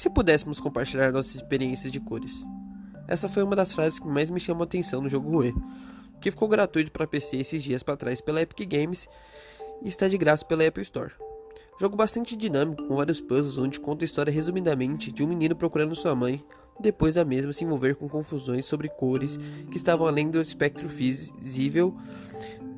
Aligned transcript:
E 0.00 0.02
se 0.02 0.08
pudéssemos 0.08 0.58
compartilhar 0.58 1.12
nossas 1.12 1.34
experiências 1.34 1.92
de 1.92 2.00
cores? 2.00 2.42
Essa 3.06 3.28
foi 3.28 3.42
uma 3.42 3.54
das 3.54 3.74
frases 3.74 3.98
que 3.98 4.06
mais 4.06 4.30
me 4.30 4.40
chamou 4.40 4.62
a 4.62 4.64
atenção 4.64 5.02
no 5.02 5.10
jogo 5.10 5.30
Rue, 5.30 5.54
que 6.22 6.30
ficou 6.30 6.48
gratuito 6.48 6.90
para 6.90 7.06
PC 7.06 7.36
esses 7.36 7.62
dias 7.62 7.82
para 7.82 7.98
trás 7.98 8.18
pela 8.18 8.40
Epic 8.40 8.66
Games 8.66 9.06
e 9.82 9.88
está 9.88 10.08
de 10.08 10.16
graça 10.16 10.42
pela 10.42 10.66
Apple 10.66 10.82
Store. 10.84 11.12
Jogo 11.78 11.98
bastante 11.98 12.34
dinâmico, 12.34 12.82
com 12.88 12.96
vários 12.96 13.20
puzzles, 13.20 13.58
onde 13.58 13.78
conta 13.78 14.02
a 14.02 14.06
história 14.06 14.32
resumidamente 14.32 15.12
de 15.12 15.22
um 15.22 15.26
menino 15.26 15.54
procurando 15.54 15.94
sua 15.94 16.14
mãe, 16.14 16.42
depois 16.80 17.16
da 17.16 17.24
mesma 17.26 17.52
se 17.52 17.64
envolver 17.64 17.94
com 17.94 18.08
confusões 18.08 18.64
sobre 18.64 18.88
cores 18.88 19.36
que 19.70 19.76
estavam 19.76 20.06
além 20.06 20.30
do 20.30 20.40
espectro 20.40 20.88
visível 20.88 21.94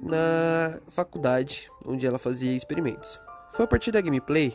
na 0.03 0.81
faculdade 0.89 1.71
onde 1.87 2.05
ela 2.05 2.19
fazia 2.19 2.51
experimentos. 2.51 3.17
Foi 3.53 3.65
a 3.65 3.69
partir 3.69 3.93
da 3.93 4.01
gameplay 4.01 4.53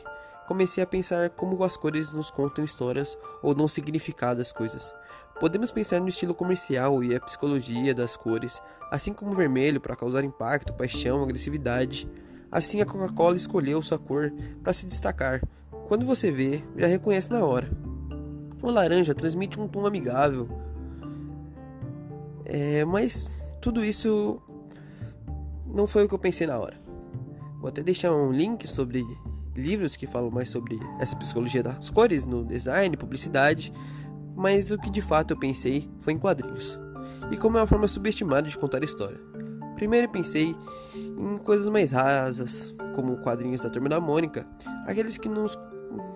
comecei 0.47 0.81
a 0.81 0.87
pensar 0.87 1.29
como 1.31 1.61
as 1.63 1.75
cores 1.75 2.13
nos 2.13 2.31
contam 2.31 2.63
histórias 2.63 3.17
ou 3.43 3.53
dão 3.53 3.67
significado 3.67 4.41
às 4.41 4.51
coisas. 4.51 4.95
Podemos 5.39 5.69
pensar 5.69 5.99
no 5.99 6.07
estilo 6.07 6.33
comercial 6.33 7.03
e 7.03 7.13
a 7.13 7.19
psicologia 7.19 7.93
das 7.93 8.15
cores, 8.15 8.61
assim 8.89 9.13
como 9.13 9.31
o 9.31 9.35
vermelho 9.35 9.81
para 9.81 9.95
causar 9.95 10.23
impacto, 10.23 10.73
paixão, 10.73 11.21
agressividade. 11.21 12.09
Assim 12.49 12.81
a 12.81 12.85
Coca-Cola 12.85 13.35
escolheu 13.35 13.81
sua 13.81 13.99
cor 13.99 14.31
para 14.63 14.73
se 14.73 14.85
destacar. 14.85 15.41
Quando 15.87 16.05
você 16.05 16.31
vê, 16.31 16.63
já 16.75 16.87
reconhece 16.87 17.31
na 17.31 17.45
hora. 17.45 17.69
O 18.63 18.71
laranja 18.71 19.13
transmite 19.13 19.59
um 19.59 19.67
tom 19.67 19.85
amigável. 19.85 20.47
É, 22.45 22.85
mas 22.85 23.27
tudo 23.61 23.83
isso 23.83 24.41
não 25.65 25.85
foi 25.85 26.05
o 26.05 26.07
que 26.07 26.15
eu 26.15 26.19
pensei 26.19 26.47
na 26.47 26.57
hora. 26.57 26.79
Vou 27.59 27.67
até 27.67 27.83
deixar 27.83 28.13
um 28.15 28.31
link 28.31 28.65
sobre 28.67 29.05
livros 29.57 29.95
que 29.95 30.05
falam 30.05 30.29
mais 30.29 30.49
sobre 30.49 30.79
essa 30.99 31.15
psicologia 31.15 31.63
das 31.63 31.89
cores 31.89 32.25
no 32.25 32.45
design, 32.45 32.95
publicidade, 32.95 33.73
mas 34.35 34.71
o 34.71 34.77
que 34.77 34.89
de 34.89 35.01
fato 35.01 35.31
eu 35.31 35.37
pensei 35.37 35.89
foi 35.99 36.13
em 36.13 36.17
quadrinhos. 36.19 36.79
E 37.31 37.37
como 37.37 37.57
é 37.57 37.61
uma 37.61 37.67
forma 37.67 37.87
subestimada 37.87 38.47
de 38.47 38.57
contar 38.57 38.83
história. 38.83 39.19
Primeiro 39.75 40.09
pensei 40.09 40.55
em 40.95 41.37
coisas 41.39 41.67
mais 41.69 41.91
rasas, 41.91 42.75
como 42.95 43.17
quadrinhos 43.17 43.61
da 43.61 43.69
Turma 43.69 43.89
da 43.89 43.99
Mônica, 43.99 44.47
aqueles 44.85 45.17
que, 45.17 45.29
nos, 45.29 45.57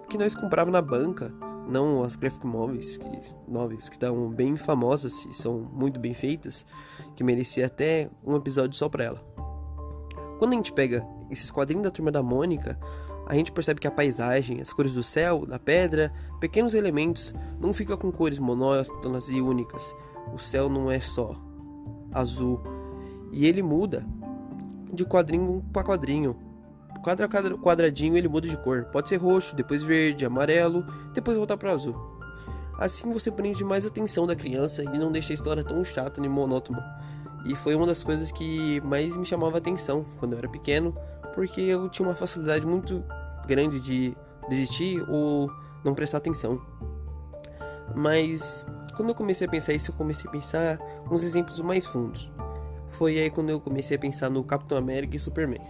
que 0.09 0.17
nós 0.17 0.33
comprávamos 0.33 0.73
na 0.73 0.81
banca, 0.81 1.33
não 1.67 2.03
as 2.03 2.15
graphic 2.15 2.45
novels 2.45 2.97
que, 2.97 3.05
novels 3.47 3.87
que 3.87 3.95
estão 3.95 4.29
bem 4.29 4.57
famosas 4.57 5.25
e 5.25 5.33
são 5.33 5.59
muito 5.73 5.99
bem 5.99 6.13
feitas, 6.13 6.65
que 7.15 7.23
merecia 7.23 7.67
até 7.67 8.09
um 8.25 8.35
episódio 8.35 8.75
só 8.75 8.89
para 8.89 9.03
ela. 9.03 9.23
Quando 10.39 10.53
a 10.53 10.55
gente 10.55 10.73
pega 10.73 11.07
esses 11.29 11.51
quadrinhos 11.51 11.83
da 11.83 11.91
Turma 11.91 12.11
da 12.11 12.23
Mônica, 12.23 12.79
a 13.31 13.33
gente 13.33 13.49
percebe 13.49 13.79
que 13.79 13.87
a 13.87 13.91
paisagem, 13.91 14.59
as 14.59 14.73
cores 14.73 14.93
do 14.93 15.01
céu, 15.01 15.45
da 15.45 15.57
pedra, 15.57 16.11
pequenos 16.41 16.73
elementos, 16.73 17.33
não 17.61 17.73
ficam 17.73 17.95
com 17.95 18.11
cores 18.11 18.37
monótonas 18.37 19.29
e 19.29 19.39
únicas. 19.39 19.95
O 20.33 20.37
céu 20.37 20.67
não 20.67 20.91
é 20.91 20.99
só 20.99 21.33
azul. 22.11 22.61
E 23.31 23.47
ele 23.47 23.61
muda 23.61 24.05
de 24.91 25.05
quadrinho 25.05 25.63
para 25.71 25.81
quadrinho. 25.81 26.35
Cada 27.05 27.25
quadradinho 27.57 28.17
ele 28.17 28.27
muda 28.27 28.49
de 28.49 28.57
cor. 28.57 28.83
Pode 28.91 29.07
ser 29.07 29.15
roxo, 29.15 29.55
depois 29.55 29.81
verde, 29.81 30.25
amarelo, 30.25 30.85
depois 31.13 31.37
voltar 31.37 31.55
para 31.55 31.71
azul. 31.71 31.95
Assim 32.77 33.13
você 33.13 33.31
prende 33.31 33.63
mais 33.63 33.85
atenção 33.85 34.27
da 34.27 34.35
criança 34.35 34.83
e 34.83 34.97
não 34.99 35.09
deixa 35.09 35.31
a 35.31 35.35
história 35.35 35.63
tão 35.63 35.85
chata 35.85 36.19
nem 36.19 36.29
monótona. 36.29 36.83
E 37.45 37.55
foi 37.55 37.75
uma 37.75 37.87
das 37.87 38.03
coisas 38.03 38.29
que 38.29 38.81
mais 38.81 39.15
me 39.15 39.25
chamava 39.25 39.57
atenção 39.57 40.03
quando 40.19 40.33
eu 40.33 40.39
era 40.39 40.49
pequeno, 40.49 40.93
porque 41.33 41.61
eu 41.61 41.87
tinha 41.87 42.05
uma 42.05 42.13
facilidade 42.13 42.67
muito 42.67 43.01
grande 43.51 43.81
de 43.81 44.15
desistir 44.47 45.03
ou 45.09 45.51
não 45.83 45.93
prestar 45.93 46.19
atenção. 46.19 46.61
Mas 47.93 48.65
quando 48.95 49.09
eu 49.09 49.15
comecei 49.15 49.45
a 49.45 49.49
pensar 49.49 49.73
isso, 49.73 49.91
eu 49.91 49.95
comecei 49.95 50.25
a 50.29 50.31
pensar 50.31 50.79
uns 51.11 51.21
exemplos 51.21 51.59
mais 51.59 51.85
fundos. 51.85 52.31
Foi 52.87 53.19
aí 53.19 53.29
quando 53.29 53.49
eu 53.49 53.59
comecei 53.59 53.97
a 53.97 53.99
pensar 53.99 54.29
no 54.29 54.41
Capitão 54.41 54.77
América 54.77 55.17
e 55.17 55.19
Superman. 55.19 55.61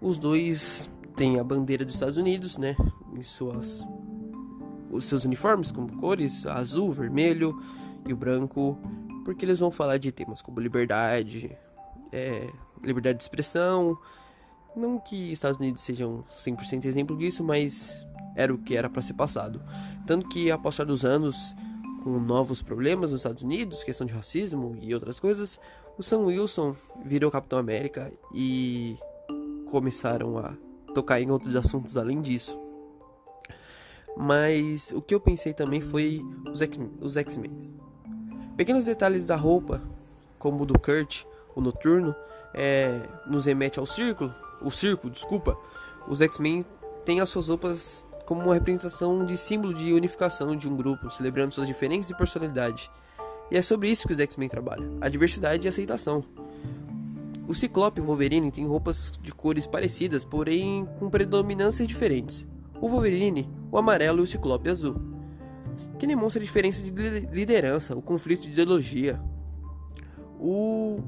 Os 0.00 0.16
dois 0.16 0.88
têm 1.14 1.38
a 1.38 1.44
bandeira 1.44 1.84
dos 1.84 1.94
Estados 1.94 2.16
Unidos, 2.16 2.56
né, 2.56 2.74
em 3.14 3.22
suas 3.22 3.86
os 4.88 5.04
seus 5.04 5.24
uniformes 5.24 5.70
como 5.70 5.94
cores 5.98 6.46
azul, 6.46 6.92
vermelho 6.92 7.60
e 8.06 8.12
o 8.12 8.16
branco, 8.16 8.78
porque 9.24 9.44
eles 9.44 9.58
vão 9.58 9.70
falar 9.70 9.98
de 9.98 10.10
temas 10.12 10.40
como 10.40 10.60
liberdade, 10.60 11.54
é, 12.12 12.48
liberdade 12.82 13.18
de 13.18 13.24
expressão, 13.24 13.98
não 14.76 14.98
que 14.98 15.32
Estados 15.32 15.58
Unidos 15.58 15.82
sejam 15.82 16.22
100% 16.38 16.84
exemplo 16.84 17.16
disso, 17.16 17.42
mas 17.42 17.98
era 18.36 18.52
o 18.52 18.58
que 18.58 18.76
era 18.76 18.90
para 18.90 19.02
ser 19.02 19.14
passado. 19.14 19.62
Tanto 20.06 20.28
que, 20.28 20.50
ao 20.50 20.58
passar 20.58 20.84
dos 20.84 21.04
anos, 21.04 21.54
com 22.04 22.20
novos 22.20 22.62
problemas 22.62 23.10
nos 23.10 23.20
Estados 23.20 23.42
Unidos, 23.42 23.82
questão 23.82 24.06
de 24.06 24.12
racismo 24.12 24.76
e 24.80 24.94
outras 24.94 25.18
coisas, 25.18 25.58
o 25.98 26.02
Sam 26.02 26.18
Wilson 26.18 26.76
virou 27.04 27.30
Capitão 27.30 27.58
América 27.58 28.12
e 28.34 28.96
começaram 29.70 30.38
a 30.38 30.54
tocar 30.94 31.20
em 31.20 31.30
outros 31.30 31.56
assuntos 31.56 31.96
além 31.96 32.20
disso. 32.20 32.58
Mas 34.16 34.92
o 34.92 35.02
que 35.02 35.14
eu 35.14 35.20
pensei 35.20 35.52
também 35.52 35.80
foi 35.80 36.22
os 37.00 37.16
X-Men. 37.16 37.76
Pequenos 38.56 38.84
detalhes 38.84 39.26
da 39.26 39.36
roupa, 39.36 39.82
como 40.38 40.62
o 40.62 40.66
do 40.66 40.78
Kurt, 40.78 41.24
o 41.54 41.60
noturno, 41.60 42.14
é, 42.54 43.02
nos 43.26 43.44
remete 43.44 43.78
ao 43.78 43.84
círculo, 43.84 44.34
o 44.60 44.70
circo, 44.70 45.10
desculpa, 45.10 45.56
os 46.08 46.20
X-Men 46.20 46.64
têm 47.04 47.20
as 47.20 47.28
suas 47.28 47.48
roupas 47.48 48.06
como 48.24 48.42
uma 48.42 48.54
representação 48.54 49.24
de 49.24 49.36
símbolo 49.36 49.72
de 49.72 49.92
unificação 49.92 50.56
de 50.56 50.68
um 50.68 50.76
grupo, 50.76 51.10
celebrando 51.10 51.54
suas 51.54 51.66
diferenças 51.66 52.10
e 52.10 52.16
personalidade. 52.16 52.90
E 53.50 53.56
é 53.56 53.62
sobre 53.62 53.88
isso 53.88 54.06
que 54.06 54.12
os 54.12 54.20
X-Men 54.20 54.48
trabalham: 54.48 54.98
a 55.00 55.08
diversidade 55.08 55.66
e 55.66 55.68
a 55.68 55.70
aceitação. 55.70 56.24
O 57.48 57.54
Ciclope 57.54 58.00
e 58.00 58.02
o 58.02 58.06
Wolverine 58.06 58.50
têm 58.50 58.66
roupas 58.66 59.12
de 59.22 59.32
cores 59.32 59.68
parecidas, 59.68 60.24
porém 60.24 60.84
com 60.98 61.08
predominâncias 61.08 61.86
diferentes. 61.86 62.44
O 62.80 62.88
Wolverine, 62.88 63.48
o 63.70 63.78
amarelo 63.78 64.18
e 64.18 64.22
o 64.22 64.26
Ciclope 64.26 64.68
azul, 64.68 65.00
que 65.96 66.08
demonstra 66.08 66.42
a 66.42 66.44
diferença 66.44 66.82
de 66.82 66.90
liderança, 67.32 67.96
o 67.96 68.02
conflito 68.02 68.42
de 68.42 68.50
ideologia. 68.50 69.22
O 70.40 71.00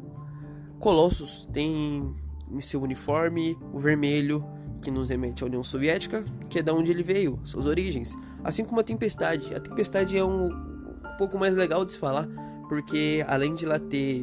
Colossus 0.78 1.48
tem 1.52 1.96
em 1.96 2.14
seu 2.60 2.82
uniforme 2.82 3.56
o 3.72 3.78
vermelho, 3.78 4.44
que 4.80 4.90
nos 4.90 5.08
remete 5.08 5.42
à 5.42 5.46
União 5.46 5.62
Soviética, 5.62 6.24
que 6.48 6.58
é 6.60 6.62
da 6.62 6.72
onde 6.72 6.90
ele 6.90 7.02
veio, 7.02 7.38
suas 7.44 7.66
origens. 7.66 8.14
Assim 8.44 8.64
como 8.64 8.80
a 8.80 8.84
Tempestade. 8.84 9.54
A 9.54 9.60
Tempestade 9.60 10.16
é 10.16 10.24
um, 10.24 10.46
um 10.46 11.16
pouco 11.18 11.38
mais 11.38 11.56
legal 11.56 11.84
de 11.84 11.92
se 11.92 11.98
falar, 11.98 12.28
porque 12.68 13.24
além 13.26 13.54
de 13.54 13.64
ela 13.64 13.78
ter 13.78 14.22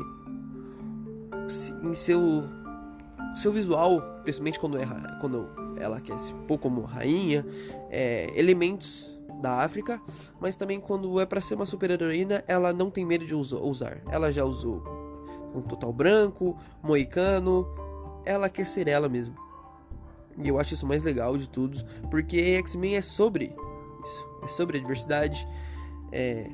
em 1.84 1.94
seu 1.94 2.44
seu 3.36 3.52
visual, 3.52 4.02
principalmente 4.24 4.58
quando, 4.58 4.78
é, 4.78 4.86
quando 5.20 5.50
ela 5.78 6.00
quer 6.00 6.18
se 6.20 6.34
pôr 6.48 6.58
como 6.58 6.82
rainha, 6.82 7.46
é, 7.92 8.32
elementos 8.40 9.14
da 9.42 9.60
África, 9.60 10.02
mas 10.40 10.56
também 10.56 10.80
quando 10.80 11.20
é 11.20 11.26
para 11.26 11.42
ser 11.42 11.56
uma 11.56 11.66
super-heroína, 11.66 12.44
ela 12.48 12.72
não 12.72 12.90
tem 12.90 13.06
medo 13.06 13.26
de 13.26 13.36
usar. 13.36 14.02
Ela 14.10 14.32
já 14.32 14.46
usou 14.46 14.82
um 15.54 15.62
total 15.62 15.92
branco, 15.92 16.58
moicano, 16.82 17.68
ela 18.26 18.50
quer 18.50 18.66
ser 18.66 18.88
ela 18.88 19.08
mesmo. 19.08 19.36
E 20.38 20.48
eu 20.48 20.60
acho 20.60 20.74
isso 20.74 20.86
mais 20.86 21.04
legal 21.04 21.38
de 21.38 21.50
tudo, 21.50 21.78
porque 22.10 22.38
X-Men 22.38 22.98
é 22.98 23.02
sobre 23.02 23.56
isso, 24.04 24.28
é 24.44 24.48
sobre 24.48 24.78
a 24.78 24.82
diversidade, 24.82 25.48
é 26.12 26.50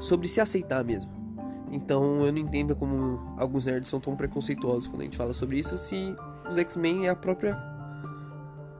sobre 0.00 0.26
se 0.26 0.40
aceitar 0.40 0.82
mesmo. 0.84 1.12
Então 1.70 2.24
eu 2.26 2.32
não 2.32 2.38
entendo 2.38 2.74
como 2.74 3.34
alguns 3.38 3.66
nerds 3.66 3.88
são 3.88 4.00
tão 4.00 4.16
preconceituosos 4.16 4.88
quando 4.88 5.02
a 5.02 5.04
gente 5.04 5.16
fala 5.16 5.32
sobre 5.32 5.58
isso, 5.58 5.78
se 5.78 6.14
os 6.50 6.58
X-Men 6.58 7.06
é 7.06 7.10
a 7.10 7.16
própria 7.16 7.56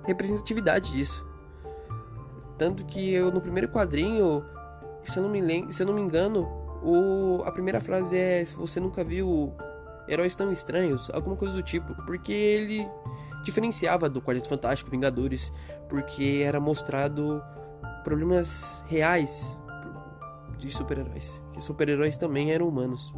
representatividade 0.04 0.92
disso. 0.92 1.24
Tanto 2.58 2.84
que 2.84 3.12
eu 3.12 3.30
no 3.30 3.40
primeiro 3.40 3.68
quadrinho, 3.68 4.44
se 5.04 5.18
eu 5.18 5.22
não 5.22 5.30
me, 5.30 5.72
se 5.72 5.82
eu 5.82 5.86
não 5.86 5.94
me 5.94 6.00
engano, 6.00 6.42
o, 6.82 7.42
a 7.44 7.52
primeira 7.52 7.80
frase 7.80 8.16
é: 8.16 8.44
Se 8.44 8.54
você 8.54 8.80
nunca 8.80 9.02
viu 9.02 9.52
heróis 10.08 10.34
tão 10.34 10.50
estranhos, 10.50 11.10
alguma 11.10 11.36
coisa 11.36 11.54
do 11.54 11.62
tipo, 11.62 11.94
porque 12.04 12.32
ele 12.32 12.88
diferenciava 13.44 14.08
do 14.08 14.20
Quarteto 14.20 14.48
Fantástico, 14.48 14.90
Vingadores, 14.90 15.52
porque 15.88 16.42
era 16.44 16.60
mostrado 16.60 17.42
problemas 18.04 18.82
reais 18.86 19.56
de 20.58 20.70
super-heróis, 20.70 21.42
que 21.52 21.60
super-heróis 21.60 22.16
também 22.16 22.52
eram 22.52 22.68
humanos. 22.68 23.12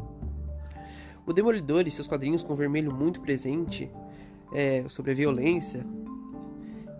O 1.27 1.33
Demolidor 1.33 1.87
e 1.87 1.91
seus 1.91 2.07
quadrinhos 2.07 2.43
com 2.43 2.55
vermelho 2.55 2.93
muito 2.93 3.21
presente 3.21 3.91
é, 4.53 4.85
sobre 4.89 5.13
a 5.13 5.15
violência. 5.15 5.87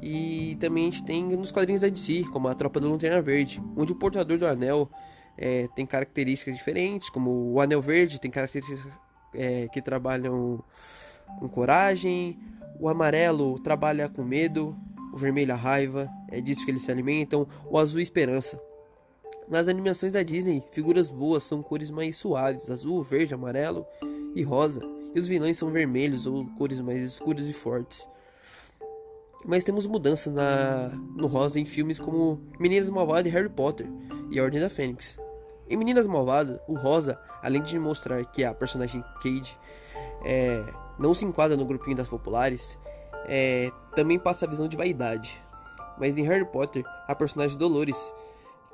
E 0.01 0.57
também 0.61 0.89
a 0.89 0.91
gente 0.91 1.05
tem 1.05 1.25
nos 1.25 1.51
quadrinhos 1.51 1.83
da 1.83 1.89
DC, 1.89 2.25
como 2.33 2.49
a 2.49 2.55
Tropa 2.55 2.81
da 2.81 2.89
Lanterna 2.89 3.23
Verde, 3.23 3.63
onde 3.77 3.93
o 3.93 3.97
portador 3.97 4.39
do 4.39 4.47
anel 4.47 4.91
é, 5.37 5.67
tem 5.69 5.87
características 5.87 6.55
diferentes, 6.55 7.09
como 7.09 7.53
o 7.53 7.61
anel 7.61 7.81
verde 7.81 8.21
tem 8.21 8.31
características 8.31 8.93
é, 9.35 9.69
que 9.69 9.83
trabalham 9.83 10.63
com 11.39 11.49
coragem, 11.49 12.39
o 12.79 12.89
amarelo 12.89 13.59
trabalha 13.59 14.09
com 14.09 14.23
medo, 14.23 14.77
o 15.13 15.17
vermelho 15.17 15.53
a 15.53 15.57
raiva, 15.57 16.11
é 16.31 16.41
disso 16.41 16.65
que 16.65 16.71
eles 16.71 16.83
se 16.83 16.91
alimentam, 16.91 17.47
o 17.71 17.79
azul 17.79 18.01
esperança. 18.01 18.61
Nas 19.49 19.69
animações 19.69 20.13
da 20.13 20.23
Disney, 20.23 20.63
figuras 20.71 21.11
boas 21.11 21.45
são 21.45 21.63
cores 21.63 21.91
mais 21.91 22.17
suaves, 22.17 22.71
azul, 22.71 23.03
verde, 23.03 23.35
amarelo 23.35 23.87
e 24.35 24.43
rosa, 24.43 24.81
e 25.15 25.19
os 25.19 25.29
vilões 25.29 25.59
são 25.59 25.71
vermelhos 25.71 26.27
ou 26.27 26.47
cores 26.59 26.81
mais 26.81 27.03
escuras 27.03 27.47
e 27.49 27.53
fortes. 27.53 28.09
Mas 29.45 29.63
temos 29.63 29.87
mudanças 29.87 30.33
no 31.15 31.27
rosa 31.27 31.61
em 31.61 31.67
filmes 31.67 32.01
como 32.01 32.41
Meninas 32.59 32.89
Malvadas 32.89 33.31
e 33.31 33.35
Harry 33.35 33.51
Potter 33.51 33.87
e 34.31 34.39
A 34.39 34.43
Ordem 34.43 34.61
da 34.61 34.71
Fênix. 34.71 35.19
Em 35.69 35.77
Meninas 35.77 36.07
Malvadas, 36.07 36.59
o 36.69 36.75
rosa, 36.75 37.19
além 37.43 37.63
de 37.63 37.79
mostrar 37.79 38.25
que 38.25 38.45
a 38.45 38.53
personagem 38.55 39.03
Cade 39.23 39.59
é, 40.25 40.65
não 40.99 41.15
se 41.15 41.25
enquadra 41.25 41.57
no 41.57 41.65
grupinho 41.65 41.97
das 41.97 42.09
populares, 42.09 42.79
é, 43.27 43.71
também 43.95 44.19
passa 44.19 44.45
a 44.45 44.49
visão 44.49 44.69
de 44.69 44.77
vaidade. 44.77 45.43
Mas 45.99 46.19
em 46.19 46.23
Harry 46.23 46.45
Potter, 46.45 46.85
a 47.07 47.15
personagem 47.15 47.57
Dolores 47.57 48.13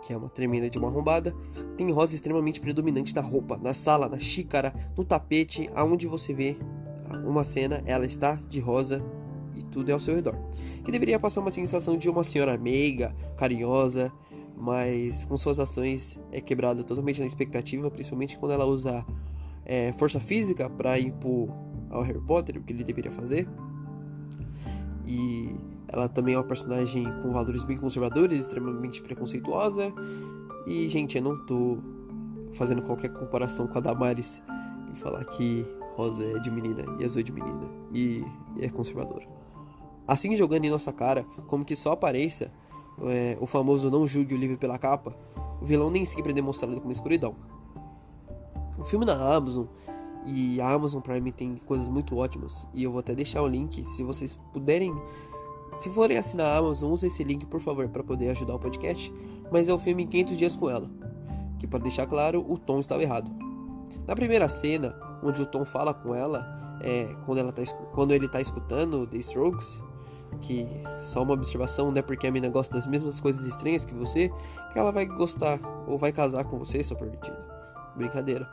que 0.03 0.13
é 0.13 0.17
uma 0.17 0.29
tremenda 0.29 0.69
de 0.71 0.79
uma 0.79 0.89
arrombada, 0.89 1.35
tem 1.77 1.91
rosa 1.91 2.15
extremamente 2.15 2.61
predominante 2.61 3.15
na 3.15 3.21
roupa, 3.21 3.57
na 3.57 3.75
sala, 3.75 4.09
na 4.09 4.19
xícara, 4.19 4.73
no 4.97 5.05
tapete, 5.05 5.71
aonde 5.75 6.07
você 6.07 6.33
vê 6.33 6.57
uma 7.25 7.45
cena, 7.45 7.83
ela 7.87 8.07
está 8.07 8.37
de 8.49 8.61
rosa 8.61 9.05
e 9.55 9.63
tudo 9.63 9.91
é 9.91 9.93
ao 9.93 10.01
seu 10.01 10.15
redor. 10.15 10.37
Que 10.85 10.91
deveria 10.91 11.19
passar 11.19 11.41
uma 11.41 11.51
sensação 11.51 11.97
de 11.97 12.09
uma 12.09 12.25
senhora 12.25 12.57
meiga, 12.57 13.15
carinhosa, 13.37 14.13
mas 14.61 15.25
com 15.25 15.37
suas 15.37 15.59
ações 15.59 16.21
é 16.31 16.41
quebrada 16.41 16.85
totalmente 16.85 17.19
na 17.19 17.27
expectativa, 17.27 17.91
principalmente 17.91 18.39
quando 18.39 18.53
ela 18.53 18.67
usa 18.67 19.05
é, 19.65 19.93
força 19.95 20.21
física 20.21 20.69
para 20.69 20.99
impor 21.01 21.49
ao 21.89 22.03
Harry 22.03 22.21
Potter 22.21 22.59
o 22.59 22.63
que 22.63 22.73
ele 22.73 22.85
deveria 22.85 23.11
fazer. 23.11 23.49
E 25.07 25.57
ela 25.89 26.09
também 26.09 26.35
é 26.35 26.39
uma 26.39 26.45
personagem 26.45 27.05
com 27.23 27.33
valores 27.33 27.65
bem 27.65 27.77
conservadores, 27.77 28.39
extremamente 28.39 29.03
preconceituosa. 29.03 29.93
E, 30.67 30.89
gente, 30.89 31.17
eu 31.17 31.25
não 31.25 31.45
tô 31.47 31.79
fazendo 32.53 32.83
qualquer 32.83 33.09
comparação 33.09 33.67
com 33.67 33.79
a 33.79 33.81
Damares 33.81 34.43
e 34.93 34.99
falar 34.99 35.25
que 35.25 35.65
rosa 35.95 36.25
é 36.25 36.39
de 36.39 36.51
menina 36.51 36.85
e 37.01 37.05
azul 37.05 37.21
é 37.21 37.25
de 37.25 37.33
menina 37.33 37.69
e, 37.93 38.25
é 38.61 38.69
conservadora. 38.69 39.27
Assim 40.07 40.37
jogando 40.37 40.65
em 40.65 40.71
nossa 40.71 40.93
cara, 40.93 41.25
como 41.47 41.65
que 41.65 41.75
só 41.75 41.93
apareça 41.93 42.53
é, 43.03 43.37
o 43.41 43.47
famoso 43.47 43.91
não 43.91 44.07
julgue 44.07 44.35
o 44.35 44.39
livro 44.39 44.59
pela 44.59 44.79
capa, 44.79 45.17
o 45.61 45.65
vilão 45.65 45.91
nem 45.91 46.05
sempre 46.05 46.33
é 46.33 46.35
demonstrado 46.35 46.81
como 46.81 46.93
escuridão. 46.93 47.35
O 48.79 48.85
filme 48.85 49.05
na 49.05 49.15
Amazon 49.35 49.67
e 50.25 50.61
a 50.61 50.71
Amazon 50.71 51.01
Prime 51.01 51.33
tem 51.33 51.57
coisas 51.67 51.89
muito 51.89 52.17
ótimas 52.17 52.67
e 52.75 52.85
eu 52.85 52.91
vou 52.91 53.01
até 53.01 53.15
deixar 53.15 53.43
o 53.43 53.47
link 53.47 53.85
se 53.85 54.03
vocês 54.03 54.39
puderem 54.53 54.95
se 55.77 55.89
forem 55.91 56.17
assinar 56.17 56.47
a 56.47 56.59
Amazon, 56.59 56.93
use 56.93 57.07
esse 57.07 57.23
link 57.23 57.47
por 57.47 57.61
favor 57.61 57.89
para 57.89 58.03
poder 58.03 58.31
ajudar 58.31 58.55
o 58.55 58.59
podcast, 58.59 59.13
mas 59.53 59.69
é 59.69 59.73
o 59.73 59.79
filme 59.79 60.07
500 60.07 60.39
dias 60.39 60.57
com 60.57 60.69
ela, 60.69 60.91
que 61.59 61.67
para 61.67 61.79
deixar 61.79 62.07
claro, 62.07 62.45
o 62.49 62.59
Tom 62.59 62.81
estava 62.81 63.03
errado. 63.03 63.31
Na 64.07 64.15
primeira 64.15 64.49
cena, 64.49 64.99
onde 65.23 65.43
o 65.43 65.47
Tom 65.47 65.65
fala 65.65 65.95
com 65.95 66.15
ela, 66.15 66.45
é, 66.83 67.15
quando, 67.25 67.39
ela 67.39 67.53
tá, 67.53 67.63
quando 67.95 68.13
ele 68.13 68.27
está 68.27 68.41
escutando 68.41 69.07
The 69.07 69.19
Strokes, 69.19 69.83
que 70.41 70.67
só 71.03 71.23
uma 71.23 71.35
observação, 71.35 71.91
não 71.91 71.99
é 71.99 72.03
porque 72.03 72.27
a 72.27 72.31
mina 72.31 72.49
gosta 72.49 72.77
das 72.77 72.87
mesmas 72.87 73.21
coisas 73.21 73.45
estranhas 73.45 73.85
que 73.85 73.95
você, 73.95 74.31
que 74.73 74.79
ela 74.79 74.93
vai 74.93 75.07
gostar 75.07 75.59
ou 75.87 75.99
vai 75.99 76.13
casar 76.13 76.45
com 76.45 76.59
você, 76.59 76.83
seu 76.83 76.97
permitido. 76.97 77.37
Brincadeira. 77.97 78.49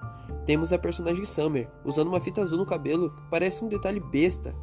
Temos 0.45 0.73
a 0.73 0.79
personagem 0.79 1.23
Summer, 1.23 1.69
usando 1.85 2.07
uma 2.07 2.19
fita 2.19 2.41
azul 2.41 2.57
no 2.57 2.65
cabelo, 2.65 3.13
parece 3.29 3.63
um 3.63 3.67
detalhe 3.67 3.99
besta, 3.99 4.55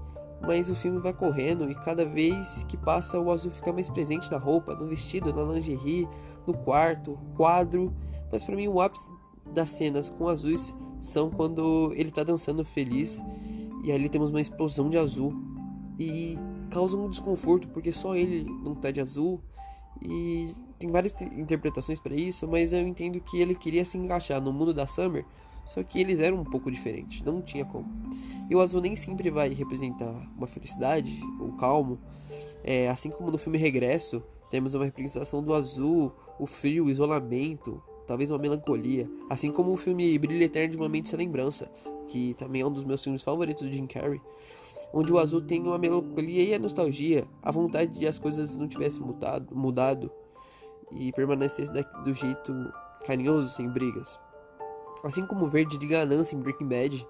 mas 0.42 0.68
o 0.68 0.74
filme 0.74 0.98
vai 0.98 1.12
correndo 1.12 1.70
e 1.70 1.74
cada 1.74 2.04
vez 2.04 2.64
que 2.68 2.76
passa 2.76 3.18
o 3.18 3.30
azul 3.30 3.50
fica 3.50 3.72
mais 3.72 3.88
presente 3.88 4.30
na 4.30 4.38
roupa, 4.38 4.74
no 4.74 4.86
vestido, 4.86 5.32
na 5.32 5.42
lingerie, 5.52 6.08
no 6.46 6.54
quarto, 6.54 7.18
quadro. 7.34 7.94
Mas 8.30 8.42
para 8.44 8.56
mim 8.56 8.68
o 8.68 8.80
ápice 8.80 9.10
das 9.52 9.70
cenas 9.70 10.10
com 10.10 10.28
azuis 10.28 10.74
são 10.98 11.30
quando 11.30 11.92
ele 11.94 12.10
tá 12.10 12.24
dançando 12.24 12.64
feliz 12.64 13.22
e 13.82 13.92
ali 13.92 14.08
temos 14.08 14.30
uma 14.30 14.40
explosão 14.40 14.88
de 14.88 14.96
azul 14.96 15.34
e 15.98 16.38
causa 16.74 16.96
um 16.96 17.08
desconforto 17.08 17.68
porque 17.68 17.92
só 17.92 18.14
ele 18.14 18.44
não 18.62 18.74
tá 18.74 18.90
de 18.90 19.00
azul 19.00 19.40
e 20.02 20.52
tem 20.78 20.90
várias 20.90 21.14
interpretações 21.22 22.00
para 22.00 22.14
isso, 22.14 22.46
mas 22.48 22.72
eu 22.72 22.86
entendo 22.86 23.20
que 23.20 23.40
ele 23.40 23.54
queria 23.54 23.84
se 23.84 23.96
encaixar 23.96 24.40
no 24.40 24.52
mundo 24.52 24.74
da 24.74 24.86
Summer 24.86 25.24
só 25.64 25.82
que 25.82 25.98
eles 25.98 26.20
eram 26.20 26.38
um 26.38 26.44
pouco 26.44 26.70
diferentes, 26.70 27.22
não 27.22 27.40
tinha 27.40 27.64
como. 27.64 27.86
E 28.50 28.54
o 28.54 28.60
azul 28.60 28.80
nem 28.80 28.94
sempre 28.94 29.30
vai 29.30 29.48
representar 29.48 30.28
uma 30.36 30.46
felicidade 30.46 31.18
ou 31.40 31.52
calmo. 31.52 31.98
É, 32.62 32.88
assim 32.88 33.10
como 33.10 33.30
no 33.30 33.38
filme 33.38 33.56
Regresso, 33.56 34.22
temos 34.50 34.74
uma 34.74 34.84
representação 34.84 35.42
do 35.42 35.54
azul, 35.54 36.12
o 36.38 36.46
frio, 36.46 36.84
o 36.84 36.90
isolamento, 36.90 37.82
talvez 38.06 38.30
uma 38.30 38.38
melancolia. 38.38 39.08
Assim 39.30 39.50
como 39.50 39.72
o 39.72 39.76
filme 39.76 40.18
Brilho 40.18 40.42
Eterno 40.42 40.72
de 40.72 40.76
uma 40.76 40.88
Mente 40.88 41.08
Sem 41.08 41.18
Lembrança, 41.18 41.70
que 42.08 42.34
também 42.34 42.60
é 42.60 42.66
um 42.66 42.72
dos 42.72 42.84
meus 42.84 43.02
filmes 43.02 43.22
favoritos 43.22 43.62
do 43.62 43.72
Jim 43.72 43.86
Carrey. 43.86 44.20
Onde 44.96 45.12
o 45.12 45.18
azul 45.18 45.40
tem 45.40 45.60
uma 45.60 45.76
melancolia 45.76 46.44
e 46.44 46.54
a 46.54 46.58
nostalgia, 46.58 47.26
a 47.42 47.50
vontade 47.50 47.98
de 47.98 48.06
as 48.06 48.16
coisas 48.16 48.56
não 48.56 48.68
tivessem 48.68 49.04
mudado, 49.04 49.52
mudado 49.52 50.08
e 50.92 51.10
permanecesse 51.10 51.72
do 52.04 52.14
jeito 52.14 52.52
carinhoso, 53.04 53.50
sem 53.50 53.68
brigas. 53.68 54.20
Assim 55.02 55.26
como 55.26 55.46
o 55.46 55.48
verde 55.48 55.76
de 55.78 55.86
ganância 55.88 56.36
em 56.36 56.38
Breaking 56.38 56.68
Bad 56.68 57.08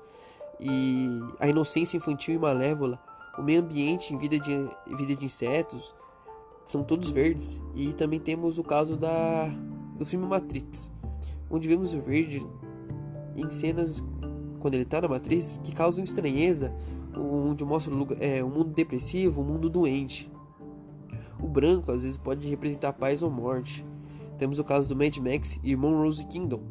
e 0.59 1.21
a 1.39 1.47
inocência 1.47 1.99
infantil 1.99 2.35
e 2.35 2.39
malévola, 2.39 2.99
o 3.37 3.43
meio 3.43 3.61
ambiente 3.61 4.15
em 4.15 4.17
vida 4.17 4.39
de, 4.39 4.67
vida 4.97 5.15
de 5.15 5.27
insetos 5.27 5.95
são 6.65 6.83
todos 6.83 7.11
verdes. 7.11 7.61
E 7.75 7.93
também 7.93 8.19
temos 8.19 8.57
o 8.57 8.65
caso 8.65 8.97
da, 8.97 9.47
do 9.99 10.07
filme 10.07 10.27
Matrix, 10.27 10.91
onde 11.51 11.69
vemos 11.69 11.93
o 11.93 12.01
verde 12.01 12.43
em 13.37 13.51
cenas 13.51 14.03
quando 14.65 14.73
ele 14.73 14.85
está 14.85 14.99
na 14.99 15.09
matriz 15.09 15.61
que 15.63 15.75
causam 15.75 16.03
estranheza, 16.03 16.75
onde 17.21 17.65
mostra 17.65 17.93
é, 18.21 18.43
um 18.43 18.49
mundo 18.49 18.73
depressivo, 18.73 19.43
um 19.43 19.45
mundo 19.45 19.69
doente. 19.69 20.31
O 21.41 21.49
branco 21.49 21.91
às 21.93 22.03
vezes 22.03 22.17
pode 22.17 22.49
representar 22.49 22.93
paz 22.93 23.23
ou 23.23 23.31
morte. 23.31 23.85
Temos 24.39 24.59
o 24.59 24.65
caso 24.65 24.89
do 24.89 24.97
Mad 24.97 25.17
Max 25.19 25.59
e 25.63 25.75
Rose 25.75 26.25
Kingdom, 26.27 26.63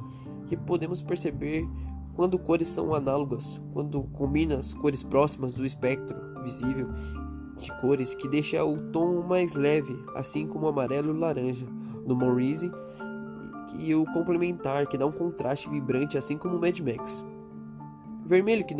que 0.48 0.58
podemos 0.58 1.02
perceber 1.02 1.68
quando 2.16 2.38
cores 2.38 2.68
são 2.68 2.94
análogas, 2.94 3.62
quando 3.74 4.04
combina 4.04 4.56
as 4.56 4.74
cores 4.74 5.04
próximas 5.04 5.54
do 5.54 5.66
espectro 5.66 6.16
visível 6.44 6.90
de 7.58 7.72
cores 7.80 8.14
que 8.16 8.28
deixa 8.28 8.64
o 8.64 8.78
tom 8.92 9.22
mais 9.22 9.54
leve, 9.54 9.98
assim 10.16 10.48
como 10.48 10.66
o 10.66 10.70
amarelo 10.70 11.16
e 11.16 11.20
laranja 11.20 11.66
no 12.06 12.16
Monrise 12.16 12.70
e 13.80 13.96
o 13.96 14.06
complementar 14.06 14.88
que 14.88 14.98
dá 14.98 15.06
um 15.06 15.12
contraste 15.12 15.70
vibrante, 15.70 16.18
assim 16.18 16.38
como 16.38 16.58
o 16.58 16.60
Mad 16.60 16.80
Max. 16.80 17.24
Vermelho 18.26 18.66
que, 18.66 18.76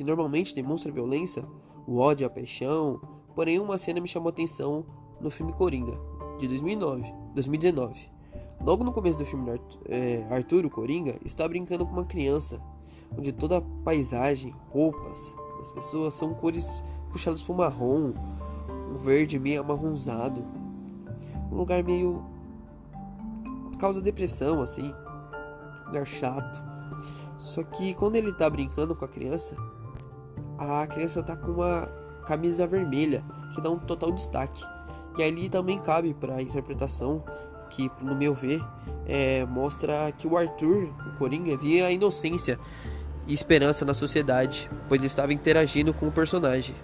que 0.00 0.04
normalmente 0.04 0.54
demonstra 0.54 0.90
violência, 0.90 1.44
o 1.86 1.98
ódio, 1.98 2.26
a 2.26 2.30
paixão, 2.30 2.98
porém 3.34 3.58
uma 3.58 3.76
cena 3.76 4.00
me 4.00 4.08
chamou 4.08 4.28
a 4.28 4.32
atenção 4.32 4.86
no 5.20 5.30
filme 5.30 5.52
Coringa 5.52 5.92
de 6.38 6.48
2009, 6.48 7.12
2019 7.34 8.08
Logo 8.64 8.82
no 8.82 8.92
começo 8.92 9.18
do 9.18 9.26
filme, 9.26 9.60
é, 9.90 10.26
Arthur, 10.30 10.64
o 10.64 10.70
Coringa, 10.70 11.16
está 11.22 11.46
brincando 11.46 11.84
com 11.84 11.92
uma 11.92 12.06
criança, 12.06 12.58
onde 13.14 13.30
toda 13.30 13.58
a 13.58 13.62
paisagem, 13.84 14.54
roupas 14.70 15.34
das 15.58 15.70
pessoas 15.70 16.14
são 16.14 16.32
cores 16.32 16.82
puxadas 17.10 17.42
para 17.42 17.52
o 17.52 17.56
marrom, 17.58 18.14
um 18.90 18.96
verde 18.96 19.38
meio 19.38 19.60
amarronzado, 19.60 20.42
um 21.52 21.56
lugar 21.56 21.84
meio 21.84 22.24
causa 23.78 24.00
depressão 24.00 24.62
assim, 24.62 24.94
um 25.82 25.86
lugar 25.88 26.06
chato. 26.06 26.62
Só 27.36 27.62
que 27.62 27.92
quando 27.94 28.16
ele 28.16 28.30
está 28.30 28.48
brincando 28.48 28.94
com 28.94 29.04
a 29.04 29.08
criança, 29.08 29.56
a 30.60 30.86
criança 30.86 31.20
está 31.20 31.34
com 31.34 31.52
uma 31.52 31.86
camisa 32.26 32.66
vermelha 32.66 33.24
que 33.54 33.62
dá 33.62 33.70
um 33.70 33.78
total 33.78 34.12
destaque. 34.12 34.62
E 35.16 35.22
ali 35.22 35.48
também 35.48 35.78
cabe 35.80 36.12
para 36.12 36.42
interpretação 36.42 37.24
que, 37.70 37.90
no 38.02 38.14
meu 38.14 38.34
ver, 38.34 38.62
é, 39.06 39.44
mostra 39.46 40.12
que 40.12 40.26
o 40.26 40.36
Arthur, 40.36 40.94
o 41.06 41.18
Coringa, 41.18 41.56
via 41.56 41.86
a 41.86 41.90
inocência 41.90 42.58
e 43.26 43.32
esperança 43.32 43.84
na 43.84 43.94
sociedade, 43.94 44.70
pois 44.88 45.02
estava 45.02 45.32
interagindo 45.32 45.94
com 45.94 46.08
o 46.08 46.12
personagem. 46.12 46.74